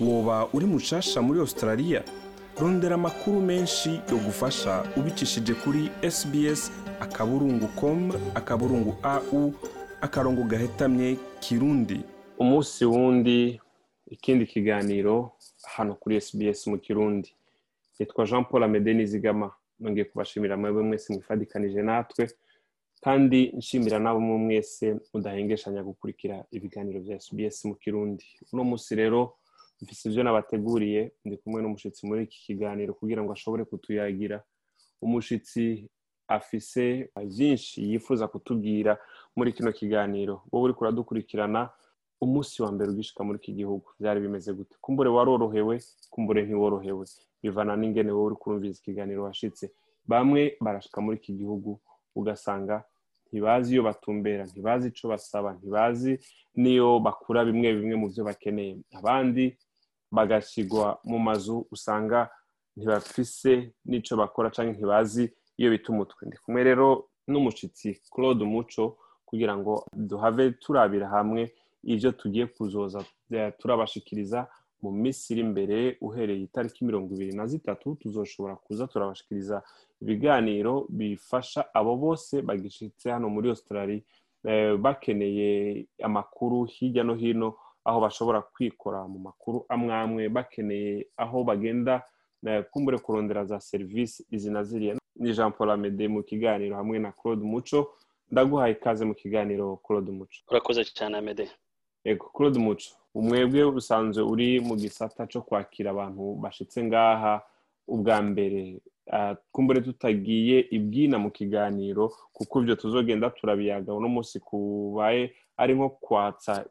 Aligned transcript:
woba 0.00 0.48
uri 0.52 0.66
mushasha 0.66 1.22
muri 1.22 1.40
australia. 1.40 2.02
Rondera 2.60 2.94
amakuru 2.94 3.40
menshi 3.40 3.90
yo 4.10 4.16
gufasha 4.18 4.84
ubicishije 4.96 5.54
kuri 5.54 5.90
sbs 6.10 6.70
akaburungu 7.00 7.68
com 7.80 8.12
akaburungu 8.34 8.94
au 9.02 9.52
akarongo 10.00 10.42
gahetamye 10.42 11.16
kirundi. 11.40 12.00
Umunsi 12.38 12.84
wundi 12.84 13.60
ikindi 14.10 14.46
kiganiro 14.46 15.32
hano 15.62 15.94
kuri 15.94 16.20
sbs 16.20 16.66
mu 16.66 16.78
kirundi. 16.78 17.34
Nitwa 17.98 18.26
jean 18.26 18.44
paul 18.44 18.62
amede 18.62 18.94
nizigama 18.94 19.50
nongeye 19.80 20.04
kubashimira 20.04 20.56
mwebwe 20.56 20.82
mwese 20.82 21.12
mwifadikanije 21.12 21.82
natwe 21.82 22.30
kandi 23.00 23.52
nshimira 23.56 23.98
n'abo 23.98 24.20
mwe 24.20 24.38
mwese 24.38 24.96
mudahengeshanya 25.14 25.82
gukurikira 25.82 26.44
ibiganiro 26.50 27.00
bya 27.00 27.20
sbs 27.20 27.64
mu 27.64 27.74
kirundi. 27.74 28.24
Uno 28.52 28.64
munsi 28.64 28.94
rero 28.94 29.34
mfise 29.84 30.08
ivyo 30.08 30.22
nabateguriye 30.24 31.12
ndi 31.24 31.36
kumwe 31.36 31.60
n'umushitsi 31.62 32.06
muri 32.08 32.20
iki 32.24 32.38
kiganiro 32.46 32.94
kugira 32.96 33.20
ngo 33.22 33.32
ashobore 33.32 33.64
kutuyagira. 33.64 34.40
Umushitsi 35.04 35.88
afise 36.28 37.10
vyinshi 37.36 37.84
yifuza 37.90 38.28
kutubwira 38.28 38.98
muri 39.36 39.52
kino 39.52 39.72
kiganiro. 39.72 40.42
Wowe 40.52 40.64
uriko 40.64 40.80
uradukurikirana 40.84 41.70
umunsi 42.20 42.62
wa 42.62 42.72
mbere 42.72 42.90
ugishika 42.90 43.20
muri 43.24 43.38
iki 43.38 43.52
gihugu. 43.52 43.86
Vyari 44.00 44.20
bimeze 44.20 44.52
gute? 44.56 44.76
Kumbure 44.80 45.10
warorohewe 45.10 45.76
kumbure 46.10 46.42
ntiworohewe. 46.42 47.04
Bivana 47.42 47.76
n'ingene 47.76 48.10
wowe 48.12 48.26
uriko 48.26 48.44
urumviriza 48.50 48.80
ikiganiro 48.80 49.22
washitse 49.28 49.64
bamwe 50.08 50.56
barashika 50.60 51.00
muri 51.04 51.16
iki 51.20 51.32
gihugu 51.32 51.80
ugasanga 52.16 52.84
ntibazi 53.28 53.72
iyo 53.74 53.82
batumbera 53.82 54.44
ntibazi 54.46 54.88
ico 54.88 55.08
basaba 55.12 55.52
ntibazi 55.58 56.12
niyo 56.56 57.00
bakura 57.04 57.44
bimwe 57.44 57.68
bimwe 57.76 57.96
mu 58.00 58.08
vyo 58.08 58.24
bakeneye. 58.24 58.76
Abandi 58.98 59.44
bagashigwa 60.16 60.86
mu 61.10 61.18
mazu 61.26 61.56
usanga 61.74 62.18
ntibafise 62.76 63.52
n'ico 63.88 64.12
bakora 64.16 64.50
canke 64.54 64.72
ntibazi 64.78 65.24
iyo 65.58 65.68
bita 65.70 65.88
umutwe. 65.94 66.20
Ndi 66.26 66.36
kumwe 66.42 66.60
rero 66.68 66.88
n'umushitsi 67.30 67.88
claude 68.12 68.42
umuco 68.44 68.84
kugira 69.28 69.54
ngo 69.56 69.72
duhave 69.92 70.44
turabira 70.62 71.06
hamwe 71.08 71.42
ivyo 71.92 72.10
tugiye 72.12 72.46
kuzoza 72.46 73.00
turabashikiriza 73.58 74.46
mu 74.82 74.90
minsi 74.92 75.32
iri 75.32 75.40
imbere 75.48 75.78
uhereye 76.06 76.42
itariki 76.48 76.84
mirongo 76.84 77.14
ibiri 77.14 77.32
na 77.36 77.46
zitatu 77.46 77.94
tuzoshobora 78.00 78.56
kuza 78.56 78.84
turabashikiriza 78.86 79.62
ibiganiro 80.02 80.86
bifasha 80.90 81.60
abo 81.74 81.96
bose 81.96 82.42
bagishitse 82.42 83.06
hano 83.10 83.26
muri 83.34 83.48
australia 83.48 84.02
bakeneye 84.84 85.86
amakuru 86.02 86.64
hirya 86.64 87.04
no 87.04 87.14
hino 87.14 87.54
aho 87.84 88.00
bashobora 88.00 88.40
kwikora 88.42 89.04
mu 89.08 89.18
makuru 89.18 89.64
amwe 89.68 89.94
amwe 89.94 90.22
bakeneye 90.28 91.06
aho 91.16 91.44
bagenda 91.44 92.02
kumbure 92.70 92.98
kurondera 92.98 93.44
za 93.44 93.60
serivisi 93.60 94.26
izi 94.30 94.50
na 94.50 94.62
ziriya 94.64 94.96
ni 95.16 95.32
jean 95.32 95.52
paul 95.52 95.70
amede 95.70 96.08
mu 96.08 96.22
kiganiro 96.22 96.76
hamwe 96.76 96.98
na 96.98 97.12
claude 97.12 97.44
muco 97.44 97.94
ndaguhaye 98.30 98.72
ikaze 98.72 99.04
mu 99.04 99.14
kiganiro 99.14 99.76
claude 99.84 100.10
muco 100.12 100.38
urakoze 100.50 100.84
cyane 100.84 101.18
amede. 101.18 101.48
Ego 102.04 102.26
claude 102.34 102.58
muco 102.58 102.88
umwebwe 103.14 103.64
usanzwe 103.64 104.22
uri 104.22 104.60
mu 104.60 104.74
gisata 104.76 105.26
cyo 105.26 105.40
kwakira 105.42 105.90
abantu 105.90 106.34
bashitse 106.42 106.84
ngaha 106.84 107.42
ubwa 107.88 108.22
mbere. 108.22 108.80
Kumbure 109.52 109.80
tutagiye 109.80 110.60
ibwina 110.70 111.18
mu 111.18 111.30
kiganiro 111.30 112.08
kuko 112.32 112.60
ibyo 112.62 112.74
tuzogenda 112.76 113.30
turabiyaga 113.30 113.94
uno 113.94 114.08
munsi 114.08 114.40
kubaye 114.40 115.34
ari 115.56 115.74
nko 115.76 115.88
kwatsa 116.00 116.64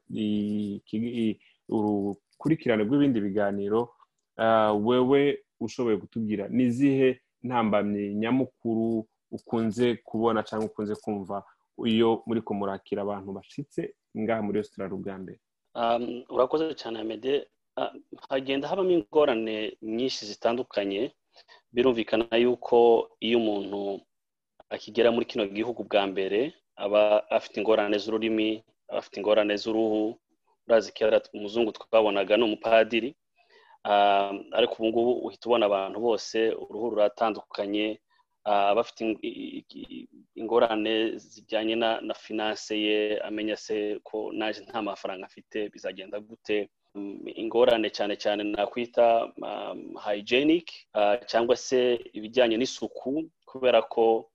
urukurikirane 1.69 2.83
rw'ibindi 2.83 3.21
biganiro. 3.21 3.89
Wewe 4.83 5.39
ushoboye 5.59 5.97
kutubwira 5.97 6.47
ni 6.49 6.63
izihe 6.63 7.19
ntambamyi 7.43 8.15
nyamukuru 8.15 9.05
ukunze 9.31 9.95
kubona 9.95 10.43
cyangwa 10.43 10.67
ukunze 10.69 10.95
kumva 10.95 11.43
iyo 11.85 12.23
muri 12.25 12.41
kumurakira 12.41 13.01
abantu 13.01 13.29
bashitse 13.33 13.93
ngaha 14.17 14.41
muri 14.41 14.57
Australia 14.59 14.93
ubwa 14.95 15.15
mbere? 15.17 15.39
Urakoze 16.29 16.73
cyane 16.73 16.99
amede 17.01 17.47
hagenda 18.29 18.67
habamo 18.67 18.91
ingorane 18.91 19.77
nyinshi 19.81 20.25
zitandukanye 20.25 21.01
birumvikana 21.73 22.25
yuko 22.43 22.77
iyo 23.25 23.37
umuntu 23.41 24.01
akigera 24.73 25.09
muri 25.11 25.25
kino 25.25 25.43
gihugu 25.47 25.81
bwa 25.87 26.03
mbere 26.11 26.39
aba 26.75 27.01
afite 27.37 27.55
ingorane 27.59 27.97
z'ururimi 28.03 28.49
aba 28.89 28.99
afite 29.01 29.15
ingorane 29.17 29.53
z'uruhu 29.61 30.01
urazi 30.67 30.89
kera 30.95 31.17
umuzungu 31.33 31.71
twabonaga 31.75 32.37
ni 32.37 32.43
umupadiri 32.47 33.09
ariko 34.57 34.73
ubu 34.77 34.87
ngubu 34.89 35.11
uhita 35.25 35.45
ubona 35.47 35.65
abantu 35.65 35.97
bose 36.07 36.37
uruhu 36.63 36.89
ruratandukanye 36.93 37.85
bafite 38.77 38.99
ingorane 40.35 40.93
zijyanye 41.17 41.75
na 42.07 42.13
finance 42.13 42.73
ye 42.85 43.19
amenya 43.27 43.57
se 43.57 43.99
ko 44.07 44.17
naje 44.37 44.61
nta 44.65 44.81
mafaranga 44.81 45.25
afite 45.25 45.57
bizagenda 45.73 46.19
gute? 46.19 46.69
Ingorane 47.41 47.89
cyane 47.89 48.15
cyane 48.15 48.43
nakwita 48.43 49.05
hygienic 50.05 50.67
cyangwa 51.27 51.55
se 51.57 51.79
ibijyanye 52.13 52.57
n'isuku 52.57 53.29
kubera 53.45 53.81
ko 53.81 54.29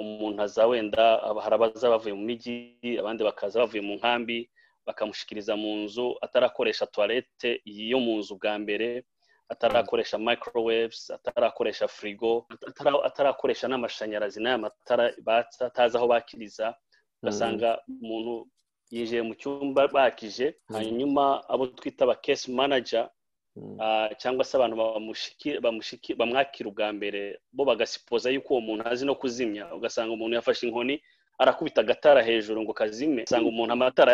umuntu 0.00 0.42
aza 0.42 0.66
wenda 0.66 1.04
hari 1.44 1.54
abaza 1.56 1.88
bavuye 1.92 2.14
mu 2.14 2.24
mijyi 2.28 2.54
abandi 3.00 3.24
bakaza 3.24 3.60
bavuye 3.60 3.82
mu 3.82 3.94
nkambi 3.98 4.48
bakamushikiriza 4.86 5.56
mu 5.56 5.76
nzu 5.84 6.16
atarakoresha 6.24 6.86
tuwarete 6.86 7.60
yo 7.64 7.98
mu 8.00 8.18
nzu 8.18 8.36
bwa 8.40 8.54
mbere 8.58 9.04
atarakoresha 9.48 10.18
microwaves 10.18 11.10
atarakoresha 11.10 11.88
firigo 11.88 12.46
atarakoresha 13.08 13.68
n'amashanyarazi 13.68 14.40
n'aya 14.40 14.58
matara 14.58 15.12
batsa 15.24 15.66
atazi 15.68 15.96
aho 15.96 16.06
bakiriza 16.08 16.66
ugasanga 17.22 17.80
umuntu 18.02 18.48
yinjiye 18.90 19.22
mu 19.22 19.34
cyumba 19.40 19.88
bakije 19.88 20.46
hanyuma 20.72 21.42
abo 21.48 21.66
twita 21.76 22.04
aba 22.04 22.14
case 22.24 22.46
manager 22.52 23.08
cyangwa 24.20 24.44
se 24.44 24.52
abantu 24.56 24.76
bamwakira 26.18 26.68
ubwa 26.68 26.92
mbere 26.92 27.40
bo 27.52 27.64
bagasipoza 27.64 28.30
yuko 28.30 28.54
uwo 28.54 28.60
muntu 28.60 28.82
azi 28.88 29.04
no 29.06 29.14
kuzimya. 29.14 29.74
Ugasanga 29.74 30.12
umuntu 30.14 30.34
yafashe 30.36 30.66
inkoni 30.66 31.02
arakubita 31.38 31.80
agatara 31.80 32.22
hejuru 32.22 32.62
ngo 32.62 32.72
kazime 32.72 33.22
usanga 33.26 33.48
umuntu 33.48 33.72
amatara 33.72 34.10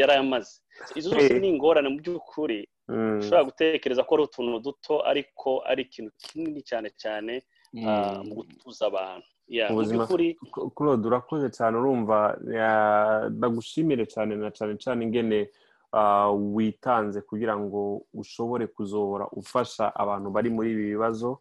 yarayamaze. 0.00 0.60
Izo 0.98 1.10
zose 1.10 1.38
ni 1.38 1.48
ingorane 1.48 1.88
mu 1.88 1.98
by'ukuri. 2.02 2.68
Ushobora 3.20 3.44
gutekereza 3.48 4.02
ko 4.06 4.14
ari 4.14 4.22
utuntu 4.26 4.58
duto 4.66 4.94
ariko 5.10 5.62
ari 5.70 5.82
ikintu 5.86 6.10
kinini 6.22 6.60
cyane 6.62 6.88
cyane 7.02 7.42
mu 8.26 8.32
gutuza 8.38 8.86
abantu. 8.90 9.26
Ubuzima 9.70 10.06
claude 10.76 11.06
urakoze 11.08 11.50
cyane 11.50 11.74
urumva. 11.78 12.36
Ndagushimire 13.30 14.06
cyane 14.06 14.36
na 14.36 14.50
cyane 14.50 14.74
cyane 14.82 15.04
ingene 15.04 15.50
witanze 16.54 17.20
kugira 17.22 17.56
ngo 17.56 18.02
ushobore 18.14 18.66
kuzobora 18.66 19.24
ufasha 19.32 19.94
abantu 19.94 20.30
bari 20.30 20.50
muri 20.50 20.70
ibi 20.72 20.84
bibazo. 20.94 21.40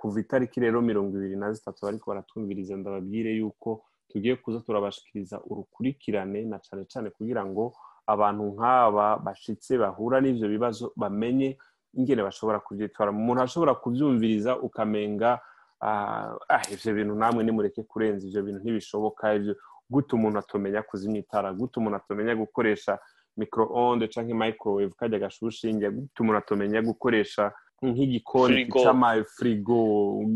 Kuva 0.00 0.20
itariki 0.20 0.60
rero 0.60 0.82
mirongo 0.82 1.16
ibiri 1.16 1.36
na 1.36 1.52
zitatu 1.52 1.86
ariko 1.88 2.10
baratwumviriza 2.10 2.76
ndababwire 2.76 3.30
yuko 3.40 3.82
tugiye 4.08 4.36
kuza 4.36 4.60
turabashikiriza 4.60 5.40
urukurikirane 5.50 6.44
na 6.44 6.58
cyane 6.60 6.84
cyane 6.84 7.08
kugira 7.10 7.40
ngo 7.44 7.72
abantu 8.06 8.42
nk'aba 8.52 9.16
bashitse 9.24 9.78
bahura 9.80 10.20
n'ibyo 10.20 10.48
bibazo 10.48 10.92
bamenye 10.96 11.56
ingene 11.96 12.20
bashobora 12.22 12.60
kubyitwara 12.60 13.10
umuntu 13.16 13.40
ashobora 13.42 13.72
kubyumviriza 13.74 14.60
ukamenga 14.60 15.40
ibyo 16.72 16.94
bintu 16.94 17.14
namwe 17.14 17.44
nimureke 17.44 17.82
kurenza 17.82 18.26
ibyo 18.26 18.42
bintu 18.42 18.60
ntibishoboka 18.60 19.34
ibyo 19.34 19.54
gute 19.90 20.14
umuntu 20.16 20.38
atomenya 20.38 20.82
kuzimya 20.82 21.18
itara 21.20 21.52
gute 21.52 21.74
umuntu 21.80 21.96
atomenya 21.96 22.34
gukoresha 22.36 22.98
micro-onde 23.36 24.08
cyangwa 24.08 24.36
microwave 24.46 24.94
kajya 24.98 25.18
gashushinge 25.18 25.90
gute 25.90 26.16
umuntu 26.22 26.38
atomenya 26.38 26.82
gukoresha 26.82 27.52
nk'igikoni 27.82 28.70
cy'amafirigo 28.70 29.78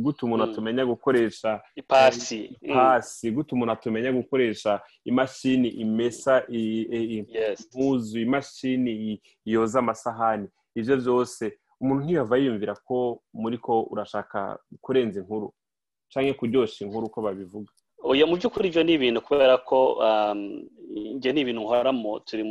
gute 0.02 0.20
umuntu 0.26 0.44
atumenya 0.44 0.82
gukoresha 0.86 1.62
ipasi. 1.78 2.58
ipasi 2.60 3.30
gute 3.30 3.54
umuntu 3.54 3.72
atumenya 3.72 4.12
gukoresha 4.12 4.80
imashini 5.04 5.68
imesa 5.68 6.42
impuzu 6.48 8.20
imashini 8.20 9.22
yoza 9.44 9.78
amasahani. 9.78 10.48
Ibyo 10.74 10.96
byose 10.96 11.58
umuntu 11.80 12.02
ntiyava 12.04 12.36
yiyumvira 12.40 12.74
ko 12.86 13.20
muri 13.34 13.58
ko 13.58 13.82
urashaka 13.92 14.58
kurenza 14.84 15.20
inkuru 15.20 15.52
cyangwa 16.12 16.34
kuryoshya 16.38 16.86
inkuru 16.86 17.06
uko 17.06 17.18
babivuga. 17.22 17.70
Oya 18.06 18.24
mu 18.26 18.36
by'ukuri 18.38 18.68
ibyo 18.70 18.82
ni 18.86 18.92
ibintu 18.96 19.20
kubera 19.26 19.58
ko 19.68 19.78
njye 21.16 21.32
ni 21.32 21.40
ibintu 21.42 21.60
nkoramo 21.66 22.20
turi 22.26 22.42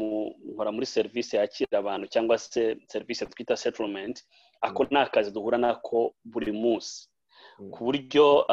nkora 0.54 0.72
muri 0.76 0.86
serivisi 0.86 1.36
yakira 1.40 1.80
abantu 1.80 2.06
cyangwa 2.14 2.36
se 2.38 2.76
serivisi 2.92 3.26
twita 3.32 3.56
settlement 3.58 4.16
ako 4.62 4.84
ni 4.92 4.98
akazi 5.00 5.32
duhura 5.32 5.58
nako 5.58 6.14
buri 6.26 6.52
munsi. 6.52 7.08
Ku 7.72 7.80
buryo 7.88 8.44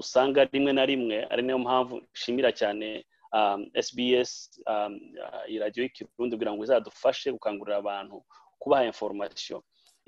usanga 0.00 0.44
rimwe 0.52 0.72
na 0.72 0.84
rimwe 0.88 1.16
ari 1.30 1.42
niyo 1.42 1.58
mpamvu 1.60 2.00
nshimira 2.14 2.50
cyane 2.56 3.04
sbs 3.86 4.30
iradiyo 5.48 5.82
y'ikirundi 5.84 6.34
kugira 6.36 6.52
ngo 6.56 6.64
izadufashe 6.64 7.28
gukangurira 7.36 7.76
abantu 7.84 8.24
kubaha 8.58 8.84
information. 8.88 9.60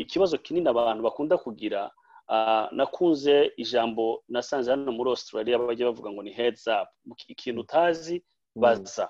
Ikibazo 0.02 0.38
kinini 0.38 0.68
abantu 0.68 1.02
bakunda 1.02 1.38
kugira 1.38 1.90
nakunze 2.72 3.52
ijambo 3.56 4.24
nasanze 4.28 4.70
hano 4.70 4.92
muri 4.92 5.10
australia 5.10 5.58
bajya 5.58 5.86
bavuga 5.86 6.10
ngo 6.10 6.22
ni 6.22 6.30
heads 6.32 6.66
up. 6.66 6.88
Ikintu 7.28 7.60
utazi 7.60 8.24
baza. 8.54 9.08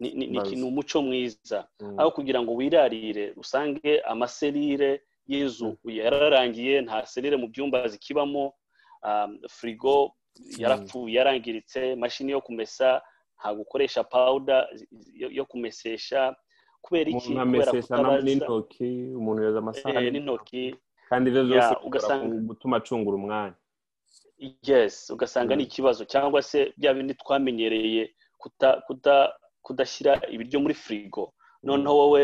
Ni 0.00 0.62
umuco 0.62 1.02
mwiza. 1.02 1.68
Aho 1.98 2.10
kugira 2.10 2.42
ngo 2.42 2.54
wirarire 2.54 3.32
usange 3.36 4.00
amaserire 4.04 5.02
y'inzu 5.26 5.78
yararangiye 5.84 6.80
nta 6.82 7.06
serire 7.06 7.36
mu 7.36 7.46
byumba 7.48 7.88
zikibamo 7.88 8.52
firigo 9.48 10.12
yarapfuye 10.58 11.14
yarangiritse 11.18 11.94
mashini 11.96 12.32
yo 12.32 12.40
kumesa 12.40 13.02
nta 13.38 13.54
gukoresha 13.54 14.04
pawuda 14.04 14.66
yo 15.12 15.44
kumesesha 15.46 16.34
kubera 16.82 17.10
iki? 17.10 17.34
kubera 17.34 17.72
kutabaza? 17.72 18.24
n'intoki 18.24 18.88
umuntu 19.18 19.42
yoza 19.42 19.58
amasahani. 19.58 20.10
N'intoki. 20.10 20.74
Kandi 21.08 21.30
ibyo 21.30 21.42
byose 21.48 21.72
ugasanga 21.86 22.24
gutuma 22.48 22.76
acungura 22.76 23.16
umwanya. 23.16 23.56
Yes 24.62 25.10
ugasanga 25.10 25.56
ni 25.56 25.62
ikibazo 25.62 26.02
cyangwa 26.04 26.42
se 26.42 26.72
bya 26.76 26.94
bindi 26.94 27.14
twamenyereye 27.14 28.02
kudashyira 29.62 30.12
ibiryo 30.34 30.58
muri 30.60 30.74
firigo 30.74 31.32
noneho 31.62 31.94
wowe 31.98 32.22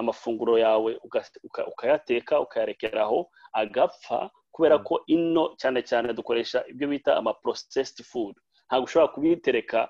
amafunguro 0.00 0.58
yawe 0.58 0.90
ukayateka 1.72 2.40
ukayarekeraho 2.40 3.26
agapfa 3.52 4.30
kubera 4.54 4.78
ko 4.78 5.02
ino 5.06 5.54
cyane 5.60 5.82
cyane 5.82 6.12
dukoresha 6.14 6.62
ibyo 6.70 6.86
bita 6.88 7.16
ama 7.16 7.34
processed 7.34 7.98
food. 8.06 8.34
Ntabwo 8.66 8.84
ushobora 8.86 9.12
kubitereka 9.14 9.88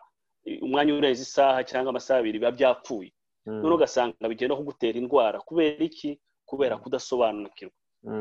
umwanya 0.65 0.95
urenze 0.95 1.23
isaha 1.23 1.61
cyangwa 1.65 1.91
amasaha 1.93 2.21
abiri 2.21 2.39
biba 2.41 2.51
byapfuye. 2.57 3.13
Noneho 3.59 3.75
ugasanga 3.75 4.29
bigenda 4.29 4.57
kugutera 4.57 4.99
indwara. 4.99 5.41
Kubera 5.41 5.85
iki? 5.85 6.21
Kubera 6.47 6.77
kudasobanukirwa. 6.79 7.75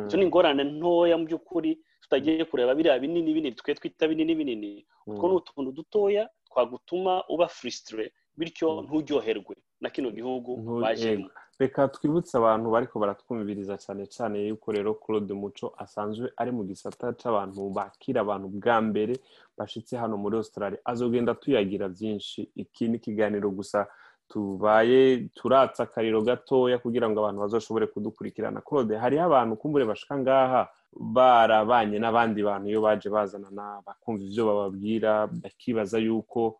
Izo 0.08 0.18
ni 0.18 0.24
ingorane 0.26 0.64
ntoya 0.64 1.18
mu 1.18 1.26
by'ukuri 1.26 1.80
tutagiye 2.02 2.46
kureba 2.46 2.76
biriya 2.76 3.00
binini 3.00 3.34
binini 3.34 3.56
twe 3.56 3.76
twita 3.76 4.08
binini 4.08 4.36
binini. 4.36 4.86
Utwo 5.08 5.28
ni 5.28 5.36
utuntu 5.40 5.72
dutoya 5.72 6.30
twagutuma 6.50 7.24
uba 7.30 7.48
furisitire 7.48 8.12
bityo 8.38 8.82
nturyoherwe 8.82 9.56
na 9.82 9.90
kino 9.90 10.12
gihugu 10.12 10.58
bajemo. 10.82 11.30
reka 11.60 11.88
twibutse 11.88 12.38
abantu 12.38 12.72
bariko 12.72 13.00
baratwumviriza 13.00 13.76
cyane 13.78 14.06
cyane 14.08 14.48
yuko 14.48 14.72
rero 14.72 14.94
claude 14.96 15.34
muco 15.34 15.74
asanzwe 15.78 16.32
ari 16.40 16.52
mu 16.52 16.64
gisata 16.64 17.12
cy'abantu 17.20 17.70
bakira 17.76 18.22
abantu 18.24 18.48
bwa 18.56 18.78
mbere 18.82 19.14
bashitse 19.58 19.98
hano 20.00 20.16
muri 20.18 20.36
australia. 20.40 20.80
Azogenda 20.86 21.36
tuyagira 21.36 21.88
byinshi. 21.92 22.52
Iki 22.56 22.88
ni 22.88 22.96
ikiganiro 22.98 23.50
gusa 23.52 23.88
tubaye 24.30 25.18
turatsa 25.36 25.84
akariro 25.84 26.22
gatoya 26.22 26.78
kugira 26.78 27.10
ngo 27.10 27.20
abantu 27.20 27.42
bazoshobore 27.42 27.88
kudukurikirana. 27.88 28.62
Claude 28.62 28.98
hariho 28.98 29.24
abantu 29.26 29.56
kumbure 29.58 29.86
bashika 29.86 30.18
ngaha 30.18 30.70
barabanye 30.94 31.98
n'abandi 32.00 32.44
bantu 32.44 32.70
iyo 32.70 32.82
baje 32.82 33.10
bazanana 33.10 33.82
bakumva 33.86 34.24
ibyo 34.24 34.44
bababwira 34.46 35.28
bakibaza 35.28 35.98
yuko 35.98 36.60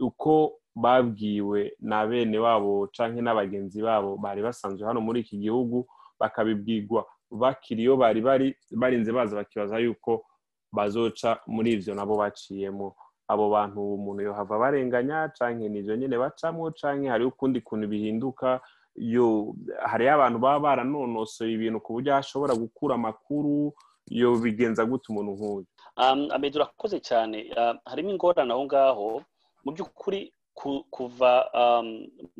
uko 0.00 0.52
babwiwe 0.76 1.72
na 1.80 2.04
bene 2.06 2.36
wabo 2.38 2.88
canke 2.92 3.20
n'abagenzi 3.24 3.80
babo 3.82 4.16
bari 4.20 4.42
basanzwe 4.44 4.84
hano 4.86 5.00
muri 5.00 5.20
iki 5.24 5.36
gihugu 5.40 5.86
bakabibwirwa 6.20 7.04
bakiri 7.32 7.82
iyo 7.82 7.96
bari 7.96 8.20
bari 8.20 8.46
barinze 8.76 9.12
baza 9.12 9.36
bakibaza 9.36 9.78
yuko 9.80 10.24
bazoca 10.72 11.40
muri 11.46 11.72
ivyo 11.80 11.94
nabo 11.96 12.16
baciyemo. 12.20 12.92
Abo 13.28 13.50
bantu 13.50 13.80
umuntu 13.94 14.22
yohava 14.22 14.58
barenganya 14.58 15.28
canke 15.36 15.68
nivyo 15.68 15.96
nyene 15.96 16.16
bacamwo 16.18 16.70
canke 16.70 17.08
hariho 17.08 17.28
ukundi 17.34 17.60
kuntu 17.60 17.86
bihinduka 17.88 18.60
yo 18.96 19.54
hariyo 19.90 20.14
abantu 20.14 20.38
baba 20.38 20.60
baranonosoye 20.60 21.52
ibintu 21.52 21.80
ku 21.84 21.92
buryo 21.98 22.16
ashobora 22.16 22.54
gukura 22.54 22.94
amakuru 22.94 23.72
yo 24.08 24.36
bigenza 24.38 24.84
gute 24.86 25.06
umuntu 25.10 25.32
nk'uyu. 25.36 25.66
Amedi 26.34 26.56
urakoze 26.56 27.00
cyane. 27.00 27.50
Harimo 27.84 28.10
ingorane 28.14 28.52
aho 28.52 28.64
ngaho 28.64 29.08
mu 29.64 29.70
by'ukuri 29.74 30.30
kuva 30.94 31.30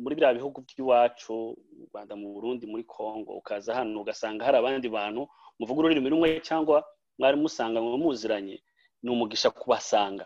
muri 0.01 0.15
biriya 0.17 0.33
bihugu 0.33 0.63
by'iwacu 0.65 1.33
mu 1.77 1.85
rwanda 1.91 2.13
mu 2.15 2.33
burundi 2.33 2.65
muri 2.65 2.83
congo 2.87 3.31
ukaza 3.37 3.75
hano 3.77 4.01
ugasanga 4.01 4.45
hari 4.45 4.57
abandi 4.57 4.87
bantu 4.89 5.27
muvuga 5.59 5.79
ururimi 5.85 6.09
rumwe 6.09 6.39
cyangwa 6.41 6.81
mwari 7.19 7.37
musanga 7.37 7.77
muziranye 7.81 8.57
ni 9.03 9.09
umugisha 9.11 9.49
kubasanga. 9.53 10.25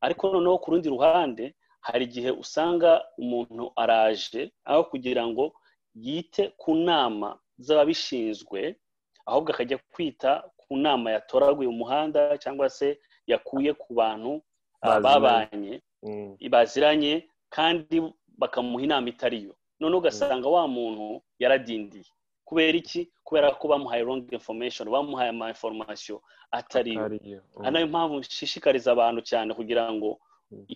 Ariko 0.00 0.28
noneho 0.32 0.58
ku 0.58 0.70
rundi 0.70 0.88
ruhande 0.88 1.54
hari 1.80 2.04
igihe 2.08 2.30
usanga 2.30 3.04
umuntu 3.18 3.72
araje 3.76 4.52
aho 4.64 4.84
kugira 4.90 5.26
ngo 5.26 5.52
yite 5.94 6.48
ku 6.56 6.74
nama 6.74 7.38
z'ababishinzwe 7.58 8.76
ahubwo 9.26 9.52
akajya 9.52 9.78
kwita 9.92 10.30
ku 10.60 10.76
nama 10.76 11.10
yatoraguye 11.16 11.68
umuhanda 11.68 12.38
cyangwa 12.42 12.70
se 12.70 12.98
yakuye 13.26 13.72
ku 13.74 13.94
bantu 13.94 14.42
babanye 14.82 15.80
baziranye 16.50 17.28
kandi 17.48 17.96
bakamuha 18.38 18.84
inama 18.84 19.08
itariyo 19.08 19.54
noneho 19.80 19.98
ugasanga 20.00 20.48
wa 20.48 20.68
muntu 20.68 21.22
yaradindiye. 21.38 22.04
Kubera 22.44 22.76
iki? 22.78 23.10
Kubera 23.24 23.50
ko 23.56 23.68
bamuhaye 23.68 24.02
wrong 24.04 24.24
information 24.32 24.88
bamuhaye 24.90 25.30
ama 25.30 25.48
information 25.48 26.18
atariyo 26.50 27.04
ari 27.04 27.20
na 27.72 27.80
yo 27.80 27.86
mpamvu 27.86 28.18
nshishikariza 28.20 28.92
abantu 28.92 29.20
cyane 29.24 29.54
kugira 29.54 29.92
ngo 29.92 30.20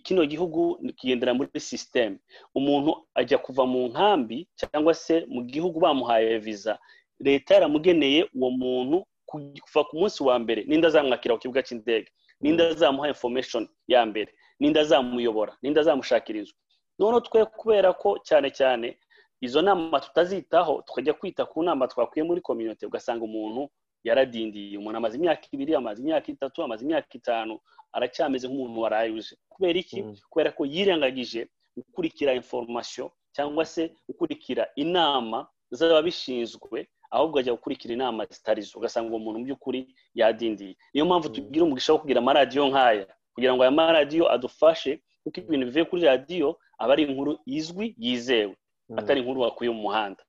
kino 0.03 0.25
gihugu 0.27 0.81
kigendera 0.97 1.35
muri 1.35 1.61
sisiteme 1.61 2.19
umuntu 2.55 3.07
ajya 3.15 3.39
kuva 3.39 3.63
mu 3.67 3.89
nkambi 3.93 4.49
cyangwa 4.59 4.95
se 4.95 5.25
mu 5.29 5.43
gihugu 5.45 5.81
bamuhaye 5.81 6.39
viza 6.39 6.79
leta 7.21 7.55
yaramugeneye 7.55 8.27
uwo 8.35 8.51
muntu 8.51 9.07
kuva 9.29 9.85
ku 9.85 9.93
munsi 10.01 10.23
wa 10.25 10.39
mbere. 10.41 10.65
N'inda 10.65 10.89
azamwakira 10.89 11.35
ku 11.37 11.41
kibuga 11.45 11.61
cy'indege? 11.63 12.09
N'inda 12.41 12.69
azamuha 12.73 13.09
information 13.13 13.69
ya 13.87 14.01
mbere? 14.09 14.33
N'inda 14.61 14.81
azamuyobora? 14.81 15.53
N'inda 15.63 15.81
azamushakira 15.85 16.39
inzu? 16.41 16.55
Noneho 16.99 17.21
twe 17.21 17.45
kubera 17.45 17.93
ko 17.93 18.19
cyane 18.25 18.49
cyane 18.51 18.97
izo 19.41 19.63
nama 19.63 20.01
tutazitaho 20.01 20.83
tukajya 20.87 21.13
kwita 21.15 21.45
ku 21.47 21.63
nama 21.63 21.89
twakuye 21.89 22.23
muri 22.25 22.41
kominote 22.41 22.87
ugasanga 22.87 23.25
umuntu 23.25 23.71
yaradindiye. 24.05 24.79
Umuntu 24.79 24.97
amaze 24.99 25.17
imyaka 25.19 25.47
ibiri 25.53 25.75
amaze 25.75 26.03
imyaka 26.03 26.27
itatu 26.33 26.63
amaze 26.63 26.85
imyaka 26.85 27.09
itanu 27.15 27.59
aracyameze 27.93 28.47
nk'umuntu 28.49 28.81
warayuje 28.81 29.37
kubera 29.49 29.79
iki? 29.79 29.99
Kubera 30.31 30.51
ko 30.53 30.63
yirengagije 30.67 31.49
gukurikira 31.77 32.35
information 32.35 33.09
cyangwa 33.35 33.65
se 33.65 33.91
gukurikira 34.09 34.67
inama 34.77 35.47
z'ababishinzwe 35.71 36.89
ahubwo 37.11 37.39
ajya 37.39 37.53
gukurikira 37.55 37.95
inama 37.95 38.27
zitari 38.31 38.63
zo. 38.63 38.79
Ugasanga 38.79 39.11
uwo 39.11 39.19
muntu 39.19 39.39
mu 39.39 39.45
by'ukuri 39.47 39.81
yadindiye. 40.15 40.77
Niyo 40.95 41.05
mpamvu 41.07 41.29
tugira 41.31 41.65
umugisha 41.65 41.93
wo 41.93 41.99
kugira 41.99 42.21
amaradiyo 42.21 42.69
nk'aya 42.69 43.07
kugira 43.35 43.55
ngo 43.55 43.63
aya 43.63 43.71
maradiyo 43.71 44.25
adufashe 44.33 45.03
kuko 45.25 45.41
ibintu 45.41 45.67
bivuye 45.67 45.85
kuri 45.85 46.03
radiyo 46.03 46.59
aba 46.79 46.93
ari 46.93 47.03
inkuru 47.07 47.39
izwi 47.47 47.95
yizewe. 47.99 48.55
Atari 48.97 49.21
inkuru 49.21 49.41
wakuye 49.41 49.71
mu 49.71 49.83
muhanda. 49.89 50.23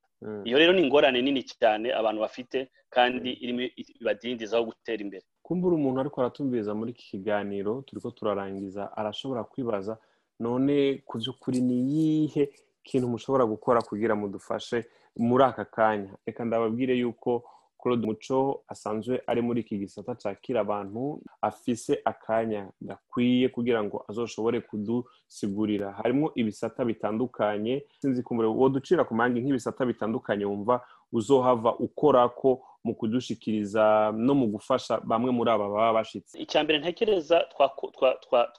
Iyo 0.43 0.57
rero 0.59 0.73
ni 0.73 0.81
ingorane 0.83 1.21
nini 1.21 1.43
cyane 1.43 1.93
abantu 1.95 2.19
bafite 2.21 2.67
kandi 2.89 3.29
irimo 3.43 3.61
ibadindizaho 4.01 4.63
gutera 4.67 4.99
imbere. 5.01 5.23
Kumbura 5.43 5.75
umuntu 5.75 5.99
ariko 6.03 6.21
aratumviriza 6.21 6.73
muri 6.75 6.91
iki 6.91 7.05
kiganiro 7.11 7.81
turi 7.87 8.01
ko 8.01 8.11
turarangiza 8.11 8.91
arashobora 8.97 9.43
kwibaza 9.47 9.97
none 10.39 11.01
ku 11.07 11.17
by'ukuri 11.17 11.61
ni 11.63 11.75
iyihe 11.83 12.43
kintu 12.83 13.07
mushobora 13.07 13.45
gukora 13.47 13.79
kugira 13.81 14.15
mudufashe 14.15 14.85
muri 15.15 15.43
aka 15.43 15.65
kanya? 15.65 16.11
Reka 16.27 16.43
ndababwire 16.45 16.93
yuko 16.99 17.43
claude 17.81 18.07
muco 18.07 18.63
asanzwe 18.67 19.21
ari 19.27 19.41
muri 19.41 19.61
iki 19.61 19.77
gisata 19.77 20.15
cyakira 20.15 20.61
abantu 20.61 21.21
afise 21.41 22.01
akanya 22.05 22.67
gakwiye 22.81 23.49
kugira 23.49 23.83
ngo 23.83 24.03
azoshobore 24.09 24.61
kudusigurira. 24.61 25.91
Harimo 25.91 26.31
ibisata 26.35 26.85
bitandukanye 26.85 27.83
sinzi 28.01 28.23
kumure 28.23 28.47
uwo 28.47 28.69
ducira 28.69 29.03
ku 29.07 29.13
mangi 29.15 29.39
nk'ibisata 29.41 29.85
bitandukanye 29.85 30.45
wumva 30.45 30.81
uzohava 31.11 31.73
ukora 31.79 32.29
ko 32.29 32.61
mu 32.83 32.95
kudushikiriza 32.95 34.11
no 34.15 34.33
mu 34.35 34.47
gufasha 34.47 34.99
bamwe 35.03 35.31
muri 35.31 35.49
aba 35.51 35.67
baba 35.69 35.93
bashitse. 35.99 36.35
Icya 36.39 36.63
mbere 36.63 36.79
ntekereza 36.79 37.37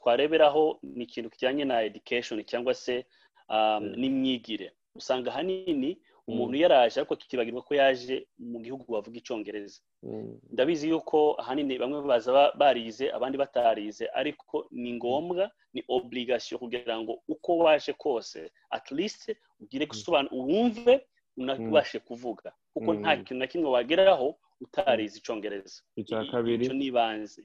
twareberaho 0.00 0.78
ni 0.82 1.04
ikintu 1.04 1.30
kijyanye 1.30 1.64
na 1.64 1.82
education 1.82 2.40
cyangwa 2.44 2.74
se 2.74 3.04
n'imyigire. 3.96 4.72
Usanga 4.96 5.30
ahanini 5.30 5.98
umuntu 6.30 6.54
yaraje 6.62 6.96
ariko 7.00 7.16
kikibagirwa 7.16 7.62
ko 7.62 7.72
yaje 7.75 8.26
mu 8.38 8.58
gihugu 8.64 8.84
bavuga 8.92 9.16
icyongereza. 9.18 9.80
Ndabizi 10.52 10.88
yuko 10.90 11.34
ahanini 11.40 11.78
bamwe 11.78 11.99
baza 12.02 12.52
barize 12.60 13.06
abandi 13.16 13.37
batarize 13.38 14.04
ariko 14.20 14.66
ni 14.70 14.92
ngombwa 14.96 15.50
ni 15.75 15.82
obligation 15.88 16.58
kugira 16.60 16.94
ngo 17.00 17.12
uko 17.28 17.50
waje 17.62 17.92
kose 17.92 18.50
at 18.70 18.87
least 18.92 19.22
ugire 19.60 19.87
gusobanura 19.87 20.34
wumve 20.37 20.94
unabashe 21.37 21.99
kuvuga. 21.99 22.52
Kuko 22.75 22.94
nta 22.94 23.16
kintu 23.16 23.34
na 23.34 23.46
kimwe 23.46 23.68
wageraho 23.70 24.38
utarize 24.60 25.18
icyongereza. 25.18 25.80
Icya 25.96 26.25
kabiri? 26.30 26.68
ni 26.78 26.84
ibanze 26.90 27.40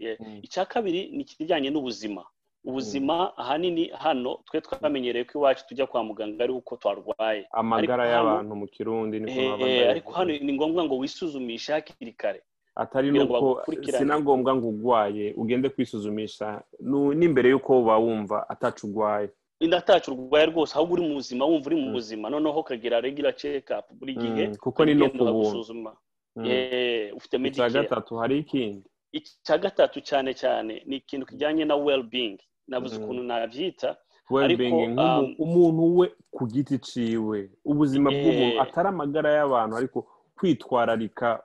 icya 0.46 0.66
kabiri 0.66 1.02
ni 1.16 1.22
ikijyanye 1.24 1.70
n'ubuzima. 1.72 2.24
Ubuzima 2.66 3.38
ahanini 3.38 3.88
hano 3.94 4.40
twe 4.46 4.62
twamenyereye 4.62 5.26
ko 5.26 5.40
iwacu 5.40 5.68
tujya 5.68 5.88
kwa 5.88 6.04
muganga 6.04 6.44
ari 6.44 6.54
uko 6.54 6.78
twarwaye. 6.78 7.48
Amagara 7.52 8.08
y'abantu 8.10 8.56
mu 8.56 8.68
kirundi 8.68 9.20
niko 9.20 9.42
baba 9.58 9.90
ariko 9.90 10.12
hano 10.14 10.32
ni 10.38 10.54
ngombwa 10.54 10.84
ngo 10.86 10.98
wisuzumishe 10.98 11.74
hakiri 11.74 12.14
kare. 12.14 12.42
Atari 12.76 13.12
nuko 13.12 13.56
ngombwa 14.20 14.56
ngo 14.56 14.68
urwaye 14.70 15.34
ugende 15.38 15.70
kwisuzumisha. 15.70 16.62
N'imbere 16.82 17.50
y'uko 17.50 17.80
uba 17.82 17.98
wumva 17.98 18.50
atacu 18.50 18.88
urwaye 18.88 19.30
inda 19.60 19.78
atacu 19.78 20.12
urwaye 20.14 20.46
rwose 20.46 20.76
ahubwo 20.76 20.94
uri 20.94 21.04
mu 21.08 21.14
buzima 21.16 21.46
wumva 21.46 21.68
uri 21.68 21.76
mu 21.76 21.88
Mm. 21.88 21.94
buzima 21.94 22.30
noneho 22.30 22.60
ukagira 22.60 23.02
regular 23.02 23.36
check 23.36 23.70
up 23.80 23.86
buri 24.00 24.14
gihe 24.16 24.48
Mm, 24.48 24.56
kuko 24.60 24.86
ni 24.86 24.94
no 24.94 25.06
ukagenda 25.06 25.32
ku 25.32 25.34
buntu 25.34 25.50
ukagusuzuma. 25.50 25.92
Mm. 26.36 26.46
Ufite 27.16 27.36
icya 27.38 27.40
medicare. 27.40 27.74
gatatu 27.74 28.16
hari 28.20 28.38
ikindi? 28.44 28.84
Icya 29.16 29.58
gatatu 29.58 30.02
cyane 30.04 30.34
cyane 30.36 30.84
ni 30.86 30.96
ikintu 31.00 31.26
kijyanye 31.26 31.64
na 31.66 31.76
well 31.80 32.04
being 32.04 32.36
nabuze 32.68 32.98
Mm. 32.98 33.04
ukuntu 33.04 33.24
nabyita 33.24 33.98
well-being 34.30 34.74
Ariko, 34.74 34.92
nk'umu- 34.92 35.20
um, 35.20 35.36
umuntu 35.40 35.98
we 35.98 36.08
ku 36.32 36.48
giti 36.48 36.78
ciwe 36.80 37.50
ubuzima 37.66 38.10
bw'umuntu 38.12 38.56
Eh. 38.58 38.62
atari 38.62 38.88
amagara 38.90 39.30
y'abantu 39.38 39.74
ariko 39.78 40.00
kwitwararika 40.38 41.44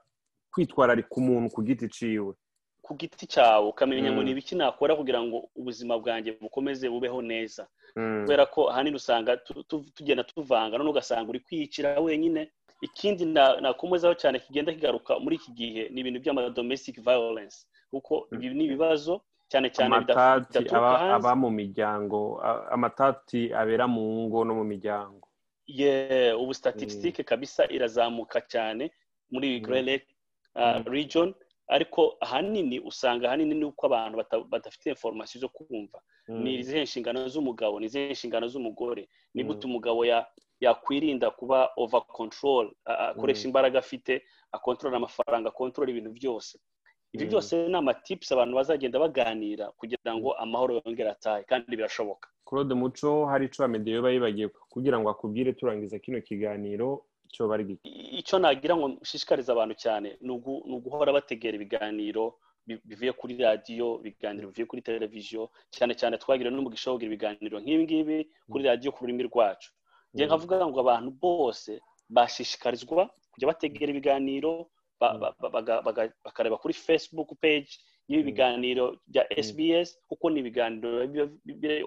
kwitwararika 0.53 1.15
umuntu 1.17 1.51
ku 1.55 1.63
giti 1.63 1.89
ciwe 1.89 2.35
ku 2.83 2.95
giti 2.97 3.27
cyawe 3.27 3.67
ukamenya 3.69 4.11
ngo 4.13 4.21
Mm. 4.21 4.25
ni 4.27 4.31
ibiki 4.33 4.55
nakora 4.57 4.97
kugira 4.97 5.23
ngo 5.23 5.49
ubuzima 5.57 5.99
bwanjye 5.99 6.33
bukomeze 6.41 6.89
bubeho 6.91 7.23
neza 7.23 7.69
Mm. 7.97 8.23
kubera 8.25 8.47
ko 8.47 8.71
ahanini 8.71 8.97
usanga 8.97 9.37
tu- 9.37 9.63
tu- 9.69 9.85
tugenda 9.95 10.25
tuvanga 10.25 10.79
none 10.79 10.91
ugasanga 10.91 11.29
uri 11.31 11.41
kwiyicira 11.41 12.01
wenyine 12.01 12.51
ikindi 12.83 13.25
na- 13.29 13.61
nakomezaho 13.61 14.15
cyane 14.17 14.39
kigenda 14.41 14.73
kigaruka 14.73 15.19
muri 15.21 15.37
iki 15.37 15.53
gihe 15.53 15.83
ni 15.93 16.01
ibintu 16.01 16.21
by'ama 16.21 16.49
domestic 16.51 16.97
violence 17.01 17.67
kuko 17.93 18.27
Mm. 18.33 18.43
ibi 18.43 18.55
ni 18.55 18.65
ibibazo 18.65 19.21
cyane 19.51 19.69
cyane 19.75 19.97
aba, 21.17 21.33
mu 21.37 21.51
miryango 21.51 22.39
amatati 22.71 23.51
abera 23.53 23.87
mu 23.91 24.03
ngo 24.31 24.45
no 24.47 24.55
mu 24.55 24.65
miryango 24.65 25.27
ubu 26.39 26.55
statistique 26.55 27.23
kabisa 27.25 27.67
irazamuka 27.71 28.41
cyane 28.47 28.91
muri 29.31 29.61
Mm. 29.61 29.87
Lake 29.87 30.07
uh, 30.57 30.79
Mm. 30.79 30.85
region 30.93 31.35
ariko 31.69 32.17
ahanini 32.21 32.81
usanga 32.81 33.27
ahanini 33.27 33.55
ni 33.55 33.65
uko 33.65 33.87
abantu 33.87 34.17
badafite 34.51 34.87
information 34.91 35.41
zo 35.41 35.49
kumva 35.49 35.99
Mm. 36.29 36.43
ni 36.43 36.55
izihe 36.59 36.83
nshingano 36.83 37.29
z'umugabo 37.29 37.79
ni 37.81 37.87
izihe 37.87 38.11
nshingano 38.13 38.49
z'umugore 38.49 39.09
ni 39.35 39.43
Mm. 39.43 39.49
gute 39.49 39.67
umugabo 39.67 40.05
ya 40.05 40.27
yakwirinda 40.61 41.31
kuba 41.31 41.71
over 41.77 42.03
control 42.07 42.73
akoresha 42.85 43.43
Mm. 43.43 43.49
imbaraga 43.49 43.79
afite 43.79 44.23
akontorora 44.53 44.97
amafaranga 44.97 45.49
akontorora 45.49 45.91
ibintu 45.91 46.11
byose 46.11 46.59
ibyo 47.15 47.27
Mm. 47.27 47.31
byose 47.31 47.53
ni 47.69 47.77
amatips 47.77 48.33
abantu 48.33 48.55
bazagenda 48.57 48.99
baganira 49.05 49.67
kugira 49.79 50.11
ngo 50.15 50.29
amahoro 50.43 50.81
yongere 50.85 51.11
atahe 51.11 51.43
kandi 51.51 51.77
birashoboka. 51.77 52.29
Claude 52.47 52.75
muco 52.75 53.27
hari 53.31 53.47
ico 53.47 53.65
amede 53.65 53.91
yoba 53.91 54.11
yibagiye 54.11 54.49
kugira 54.73 54.97
ngo 54.99 55.09
akubwire 55.11 55.53
turangiza 55.59 55.99
kino 55.99 56.21
kiganiro 56.21 57.05
cyo 57.33 57.47
bari 57.49 57.79
icyo 58.21 58.39
nagira 58.43 58.75
ngo 58.77 58.89
nshishikarize 59.03 59.51
abantu 59.53 59.75
cyane 59.79 60.09
ni 60.21 60.31
ugu- 60.35 60.63
ni 60.67 60.75
uguhora 60.79 61.13
bategera 61.15 61.55
ibiganiro 61.59 62.35
bi- 62.67 62.81
bivuye 62.89 63.13
kuri 63.15 63.35
radiyo 63.39 63.99
ibiganiro 64.03 64.49
bivuye 64.51 64.67
kuri 64.67 64.83
televiziyo 64.83 65.51
cyane 65.71 65.95
cyane 65.95 66.15
twagiriwe 66.19 66.51
n'umugisha 66.55 66.91
wo 66.91 66.97
kugira 66.99 67.11
ibiganiro 67.15 67.57
nk'ibi 67.63 67.83
ngibi 67.87 68.19
kuri 68.51 68.63
radiyo 68.71 68.91
ku 68.93 69.03
rurimi 69.07 69.23
rwacu. 69.31 69.71
Nkavuga 70.15 70.67
ngo 70.67 70.79
abantu 70.83 71.11
bose 71.23 71.79
bashishikarizwa 72.11 73.11
kujya 73.33 73.47
bategera 73.51 73.91
ibiganiro 73.95 74.67
baga- 75.01 76.13
bakareba 76.25 76.57
kuri 76.59 76.75
facebook 76.75 77.29
page 77.41 77.71
y'ibi 78.09 78.23
Mm. 78.23 78.27
biganiro 78.31 78.85
bya 79.07 79.25
Mm. 79.31 79.43
sbs 79.43 79.89
kuko 80.09 80.31
ni 80.31 80.41
ibiganiro 80.41 81.07
biba- 81.07 81.83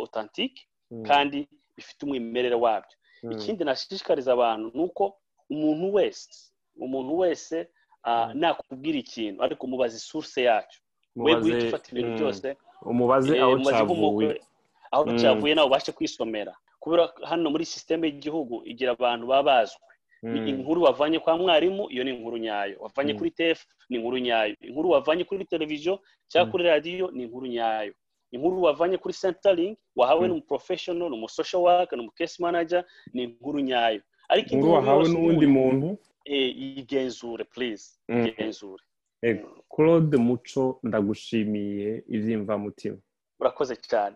Mm. 0.92 1.04
kandi 1.06 1.48
bifite 1.78 2.04
umwimerere 2.06 2.56
wabyo 2.56 2.96
Mm. 3.24 3.32
ikindi 3.32 3.64
nashishikariza 3.64 4.34
abantu 4.34 4.72
ni 4.74 4.82
uko 4.84 5.18
umuntu 5.50 5.94
wese 5.94 6.30
umuntu 6.76 7.18
wese 7.18 7.68
ah, 8.04 8.28
Mm. 8.34 8.40
nakubwira 8.40 8.98
ikintu 9.00 9.44
ariko 9.44 9.68
mubaze 9.68 10.00
source 10.00 10.42
yacyo 10.44 10.80
we 11.16 11.36
guhita 11.36 11.68
ufata 11.68 11.88
ibintu 11.92 12.10
mm, 12.12 12.18
byose 12.18 12.48
umubaze 12.82 13.38
eh, 13.38 13.44
aho 13.44 13.56
cyavuye 13.64 14.42
aho 14.92 15.04
Mm. 15.06 15.18
cyavuye 15.20 15.56
nawe 15.56 15.68
ubashe 15.68 15.92
kwisomera 15.92 16.54
kubera 16.80 17.14
hano 17.24 17.50
muri 17.50 17.66
sisiteme 17.66 18.08
y'igihugu 18.08 18.62
igira 18.66 18.92
abantu 18.92 19.28
baba 19.28 19.44
bazwi 19.44 19.80
Ni 20.24 20.40
Mm. 20.40 20.48
inkuru 20.48 20.82
wavanye 20.84 21.20
kwa 21.20 21.38
mwarimu 21.38 21.90
iyo 21.92 22.04
ni 22.04 22.12
inkuru 22.16 22.38
nyayo 22.38 22.78
wavanye 22.80 23.14
Mm. 23.14 23.20
kuri 23.20 23.32
tefu 23.32 23.68
ni 23.90 23.98
inkuru 23.98 24.18
nyayo 24.18 24.56
inkuru 24.62 24.90
wavanye 24.90 25.24
kuri 25.24 25.46
televiziyo 25.46 26.00
cyangwa 26.28 26.46
Mm. 26.46 26.52
kuri 26.52 26.64
radiyo 26.64 27.12
ni 27.12 27.24
inkuru 27.24 27.48
nyayo 27.48 27.94
inkuru 28.32 28.62
wavanye 28.64 28.98
kuri 28.98 29.14
centering 29.14 29.78
wahawe 29.96 30.22
Mm. 30.22 30.28
n'umuprofessional 30.28 31.10
ni 31.10 31.16
umusocial 31.16 31.62
worker 31.64 32.00
ni 33.14 33.24
inkuru 33.24 33.60
nyayo 33.60 34.02
ariko 34.30 34.50
inkuru 34.56 34.74
wahawe 34.74 35.04
n'uwundi 35.10 35.48
muntu 35.48 35.98
eh, 36.26 36.56
yigenzure 36.58 37.44
please 37.44 38.00
Mm. 38.10 38.26
yigenzure 38.26 38.84
Eh, 39.22 39.40
claude 39.76 40.18
muco 40.18 40.80
ndagushimiye 40.84 42.04
iby'imvamutima 42.08 42.98
urakoze 43.40 43.76
cyane 43.76 44.16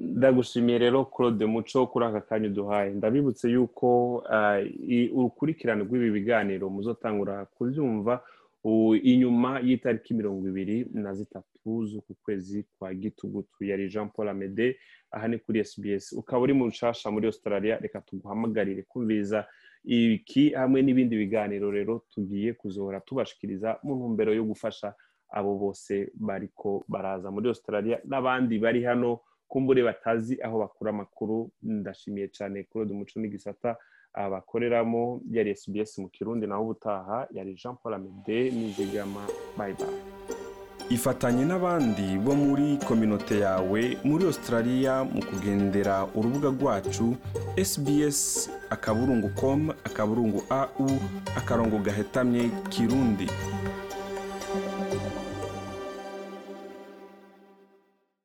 ndagushimiye 0.00 0.78
rero 0.78 1.04
claude 1.04 1.46
muco 1.46 1.86
kuri 1.86 2.04
aka 2.06 2.20
kanya 2.20 2.48
uduhaye. 2.48 2.90
Ndabibutse 2.94 3.50
yuko 3.50 4.22
i- 4.88 5.10
urukurikirane 5.10 5.82
rw'ibi 5.84 6.10
biganiro 6.10 6.70
muzotangura 6.70 7.44
kubyumva 7.54 8.22
inyuma 9.02 9.60
y'itariki 9.60 10.14
mirongo 10.14 10.48
ibiri 10.48 10.86
na 10.92 11.14
zitatu 11.14 11.86
z'uku 11.86 12.14
kwezi 12.22 12.66
kwa 12.78 12.94
gitugutu 12.94 13.64
yari 13.64 13.88
jean 13.88 14.08
paul 14.10 14.28
amede 14.28 14.76
aha 15.10 15.28
ni 15.28 15.38
kuri 15.38 15.64
sbs 15.64 16.12
ukaba 16.12 16.42
uri 16.42 16.52
mu 16.52 16.64
rushasha 16.64 17.10
muri 17.10 17.26
australia 17.26 17.78
reka 17.78 18.00
tuguhamagarire 18.00 18.82
kumviriza 18.82 19.46
iki 19.84 20.50
hamwe 20.50 20.82
n'ibindi 20.82 21.16
biganiro 21.16 21.70
rero 21.70 22.02
tugiye 22.10 22.52
kuzohora 22.52 23.00
tubashikiriza 23.00 23.78
mu 23.82 23.94
ntumbero 23.96 24.34
yo 24.34 24.44
gufasha 24.44 24.94
abo 25.30 25.54
bose 25.58 26.10
bariko 26.14 26.84
baraza 26.88 27.30
muri 27.30 27.48
australia 27.48 27.96
n'abandi 28.04 28.58
bari 28.58 28.82
hano 28.84 29.20
kumbure 29.48 29.82
batazi 29.82 30.38
aho 30.42 30.58
bakura 30.58 30.90
amakuru 30.90 31.50
ndashimiye 31.62 32.28
cyane 32.28 32.64
claude 32.64 32.92
umuco 32.92 33.20
n'igisata 33.20 33.76
abakoreramo 34.14 35.20
yari 35.30 35.56
sbs 35.56 35.98
mu 35.98 36.08
kirundi 36.08 36.46
naho 36.46 36.62
ubutaha 36.62 37.26
yari 37.30 37.54
jean 37.54 37.76
paul 37.82 37.94
amede 37.94 38.50
nizigama 38.50 39.20
bye 39.58 39.74
bye. 39.74 39.98
Ifatanye 40.90 41.44
n'abandi 41.44 42.16
bo 42.24 42.32
muri 42.34 42.78
kominote 42.88 43.38
yawe 43.44 43.80
muri 44.04 44.24
australia 44.24 45.04
mu 45.04 45.20
kugendera 45.28 46.08
urubuga 46.16 46.48
rwacu 46.48 47.06
sbs 47.70 48.48
akaburungu 48.70 49.28
com 49.40 49.70
akaburungu 49.84 50.40
au 50.50 50.88
akarongo 51.36 51.78
gahetamye 51.78 52.48
kirundi. 52.72 53.28